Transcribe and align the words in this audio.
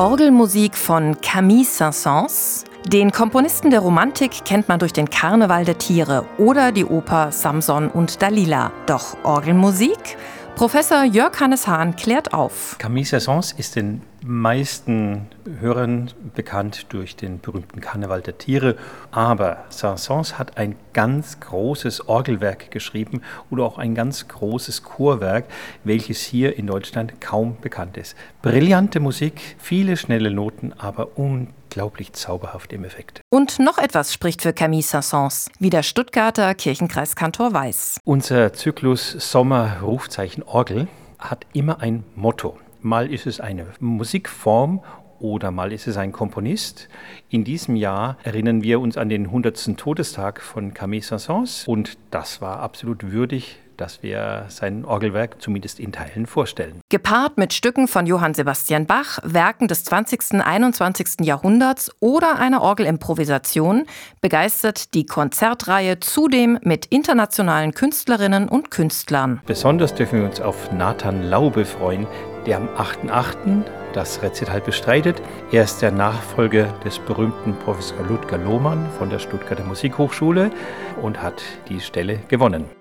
Orgelmusik 0.00 0.78
von 0.78 1.20
Camille 1.20 1.66
Saint-Saëns. 1.66 2.64
Den 2.86 3.12
Komponisten 3.12 3.68
der 3.68 3.80
Romantik 3.80 4.46
kennt 4.46 4.66
man 4.66 4.78
durch 4.78 4.94
den 4.94 5.10
Karneval 5.10 5.66
der 5.66 5.76
Tiere 5.76 6.24
oder 6.38 6.72
die 6.72 6.86
Oper 6.86 7.32
Samson 7.32 7.90
und 7.90 8.22
Dalila. 8.22 8.72
Doch 8.86 9.22
Orgelmusik? 9.24 10.16
Professor 10.56 11.04
Jörg 11.04 11.38
Hannes 11.38 11.66
Hahn 11.66 11.96
klärt 11.96 12.32
auf. 12.32 12.76
Camille 12.78 13.04
Saint-Saëns 13.04 13.58
ist 13.58 13.76
den 13.76 14.00
meisten 14.24 15.28
Hörern 15.58 16.10
bekannt 16.34 16.86
durch 16.90 17.16
den 17.16 17.40
berühmten 17.40 17.80
Karneval 17.80 18.20
der 18.20 18.38
Tiere. 18.38 18.76
Aber 19.10 19.64
Saint-Saëns 19.70 20.34
hat 20.38 20.56
ein 20.56 20.76
ganz 20.92 21.40
großes 21.40 22.08
Orgelwerk 22.08 22.70
geschrieben 22.70 23.22
oder 23.50 23.64
auch 23.64 23.78
ein 23.78 23.94
ganz 23.94 24.28
großes 24.28 24.82
Chorwerk, 24.82 25.46
welches 25.84 26.20
hier 26.20 26.56
in 26.56 26.66
Deutschland 26.66 27.20
kaum 27.20 27.56
bekannt 27.60 27.96
ist. 27.96 28.16
Brillante 28.42 29.00
Musik, 29.00 29.56
viele 29.58 29.96
schnelle 29.96 30.30
Noten, 30.30 30.72
aber 30.78 31.18
unglaublich 31.18 32.12
zauberhaft 32.12 32.72
im 32.72 32.84
Effekt. 32.84 33.20
Und 33.30 33.58
noch 33.58 33.78
etwas 33.78 34.12
spricht 34.12 34.42
für 34.42 34.52
Camille 34.52 34.82
Saint-Saëns, 34.82 35.50
wie 35.58 35.70
der 35.70 35.82
Stuttgarter 35.82 36.54
Kirchenkreiskantor 36.54 37.52
weiß. 37.52 37.98
Unser 38.04 38.52
Zyklus 38.52 39.12
Sommer 39.12 39.80
Rufzeichen 39.82 40.42
Orgel 40.42 40.88
hat 41.18 41.46
immer 41.52 41.80
ein 41.80 42.04
Motto. 42.14 42.58
Mal 42.82 43.12
ist 43.12 43.26
es 43.26 43.40
eine 43.40 43.66
Musikform 43.78 44.82
oder 45.20 45.50
mal 45.50 45.72
ist 45.72 45.86
es 45.86 45.96
ein 45.96 46.12
Komponist. 46.12 46.88
In 47.28 47.44
diesem 47.44 47.76
Jahr 47.76 48.16
erinnern 48.22 48.62
wir 48.62 48.80
uns 48.80 48.96
an 48.96 49.08
den 49.08 49.26
100. 49.26 49.76
Todestag 49.76 50.40
von 50.40 50.74
Camille 50.74 51.02
Saint-Saëns 51.02 51.66
und 51.66 51.98
das 52.10 52.40
war 52.40 52.60
absolut 52.60 53.12
würdig, 53.12 53.58
dass 53.80 54.02
wir 54.02 54.44
sein 54.48 54.84
Orgelwerk 54.84 55.40
zumindest 55.40 55.80
in 55.80 55.92
Teilen 55.92 56.26
vorstellen. 56.26 56.80
Gepaart 56.90 57.38
mit 57.38 57.52
Stücken 57.54 57.88
von 57.88 58.06
Johann 58.06 58.34
Sebastian 58.34 58.86
Bach, 58.86 59.18
Werken 59.22 59.68
des 59.68 59.84
20. 59.84 60.42
21. 60.44 61.20
Jahrhunderts 61.22 61.90
oder 62.00 62.38
einer 62.38 62.62
Orgelimprovisation 62.62 63.86
begeistert 64.20 64.94
die 64.94 65.06
Konzertreihe 65.06 65.98
zudem 66.00 66.58
mit 66.62 66.86
internationalen 66.86 67.72
Künstlerinnen 67.72 68.48
und 68.48 68.70
Künstlern. 68.70 69.40
Besonders 69.46 69.94
dürfen 69.94 70.20
wir 70.20 70.28
uns 70.28 70.40
auf 70.40 70.72
Nathan 70.72 71.22
Laube 71.22 71.64
freuen, 71.64 72.06
der 72.46 72.58
am 72.58 72.68
8.8. 72.68 73.64
das 73.92 74.22
Rezital 74.22 74.60
bestreitet. 74.60 75.20
Er 75.52 75.64
ist 75.64 75.82
der 75.82 75.90
Nachfolger 75.90 76.66
des 76.84 76.98
berühmten 76.98 77.54
Professor 77.64 78.04
Ludger 78.06 78.38
Lohmann 78.38 78.86
von 78.98 79.10
der 79.10 79.18
Stuttgarter 79.18 79.64
Musikhochschule 79.64 80.50
und 81.02 81.22
hat 81.22 81.42
die 81.68 81.80
Stelle 81.80 82.20
gewonnen. 82.28 82.79